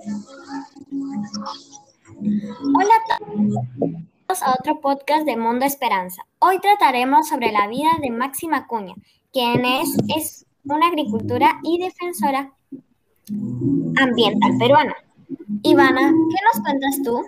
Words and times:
Hola 0.00 0.14
a 2.94 3.18
todos 4.28 4.42
a 4.42 4.54
otro 4.58 4.80
podcast 4.80 5.26
de 5.26 5.36
Mundo 5.36 5.64
Esperanza. 5.64 6.22
Hoy 6.38 6.60
trataremos 6.60 7.26
sobre 7.28 7.50
la 7.50 7.66
vida 7.66 7.90
de 8.00 8.10
Máxima 8.10 8.68
Cuña, 8.68 8.94
quien 9.32 9.64
es, 9.64 9.96
es 10.16 10.46
una 10.64 10.86
agricultora 10.86 11.58
y 11.64 11.78
defensora 11.78 12.52
ambiental 14.00 14.52
peruana. 14.58 14.94
Ivana, 15.64 16.00
¿qué 16.00 16.36
nos 16.44 16.60
cuentas 16.62 17.02
tú? 17.02 17.20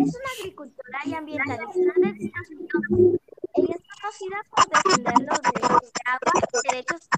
Es 0.00 0.16
una 0.16 0.30
agricultora 0.40 0.98
y 1.04 1.12
ambientalista 1.12 1.92
de 2.00 2.08
Estados 2.24 2.48
Unidos. 2.50 3.20
Ella 3.54 3.74
es 3.74 3.82
conocida 4.00 4.38
por 4.50 4.64
defender 4.66 5.14
los 5.28 5.38
derechos 5.42 5.81
derechos 6.82 7.08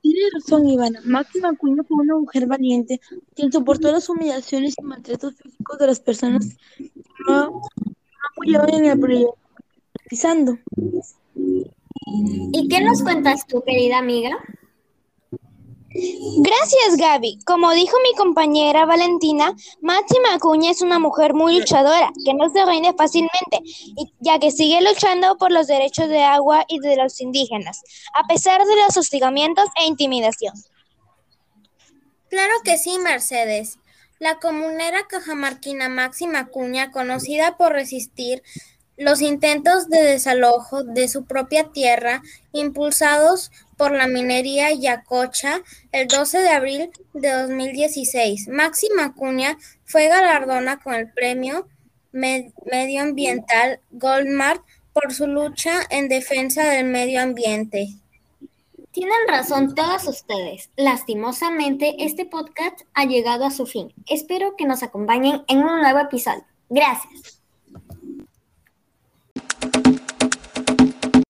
Tiene 0.00 0.20
razón, 0.34 0.68
Ivana. 0.68 1.00
Máxima 1.04 1.50
Acuña 1.50 1.82
fue 1.84 2.02
una 2.02 2.16
mujer 2.16 2.46
valiente 2.46 3.00
quien 3.34 3.50
soportó 3.50 3.90
las 3.90 4.08
humillaciones 4.08 4.74
y 4.78 4.82
maltratos 4.82 5.34
físicos 5.36 5.78
de 5.78 5.86
las 5.86 6.00
personas 6.00 6.56
que 6.76 6.90
no, 7.26 7.50
no 7.50 7.62
apoyaban 8.32 8.74
en 8.74 8.84
el 8.86 9.00
proyecto. 9.00 9.36
Pisando. 10.08 10.58
¿Y 11.34 12.68
qué 12.68 12.80
nos 12.82 13.02
cuentas 13.02 13.46
tú, 13.46 13.62
querida 13.64 13.98
amiga? 13.98 14.36
Gracias, 15.94 16.96
Gaby. 16.96 17.38
Como 17.46 17.70
dijo 17.72 17.96
mi 18.02 18.16
compañera 18.16 18.84
Valentina, 18.84 19.54
Máxima 19.80 20.34
Acuña 20.34 20.72
es 20.72 20.82
una 20.82 20.98
mujer 20.98 21.34
muy 21.34 21.60
luchadora, 21.60 22.10
que 22.24 22.34
no 22.34 22.48
se 22.50 22.66
rinde 22.66 22.92
fácilmente, 22.94 23.60
y 23.62 24.12
ya 24.18 24.40
que 24.40 24.50
sigue 24.50 24.80
luchando 24.82 25.36
por 25.36 25.52
los 25.52 25.68
derechos 25.68 26.08
de 26.08 26.22
agua 26.22 26.64
y 26.68 26.80
de 26.80 26.96
los 26.96 27.20
indígenas, 27.20 27.80
a 28.14 28.26
pesar 28.26 28.64
de 28.64 28.76
los 28.76 28.96
hostigamientos 28.96 29.66
e 29.80 29.86
intimidación. 29.86 30.54
Claro 32.28 32.54
que 32.64 32.76
sí, 32.76 32.98
Mercedes. 32.98 33.78
La 34.18 34.40
comunera 34.40 35.06
cajamarquina 35.06 35.88
Máxima 35.88 36.40
Acuña, 36.40 36.90
conocida 36.90 37.56
por 37.56 37.72
resistir 37.72 38.42
los 38.96 39.20
intentos 39.20 39.88
de 39.88 40.02
desalojo 40.02 40.84
de 40.84 41.08
su 41.08 41.24
propia 41.24 41.64
tierra, 41.64 42.22
impulsados 42.52 43.50
por 43.76 43.92
la 43.92 44.06
minería 44.06 44.72
Yacocha, 44.72 45.60
el 45.92 46.06
12 46.06 46.38
de 46.38 46.48
abril 46.50 46.90
de 47.12 47.30
2016, 47.32 48.48
Máxima 48.48 49.06
Acuña 49.06 49.58
fue 49.84 50.08
galardona 50.08 50.80
con 50.80 50.94
el 50.94 51.10
premio 51.10 51.66
medioambiental 52.12 53.80
Goldmart 53.90 54.62
por 54.92 55.12
su 55.12 55.26
lucha 55.26 55.80
en 55.90 56.08
defensa 56.08 56.64
del 56.64 56.86
medio 56.86 57.20
ambiente. 57.20 57.88
Tienen 58.92 59.26
razón 59.26 59.74
todos 59.74 60.06
ustedes. 60.06 60.70
Lastimosamente, 60.76 61.96
este 61.98 62.26
podcast 62.26 62.82
ha 62.94 63.04
llegado 63.04 63.44
a 63.44 63.50
su 63.50 63.66
fin. 63.66 63.92
Espero 64.08 64.54
que 64.56 64.66
nos 64.66 64.84
acompañen 64.84 65.42
en 65.48 65.58
un 65.58 65.80
nuevo 65.80 65.98
episodio. 65.98 66.44
Gracias. 66.68 67.43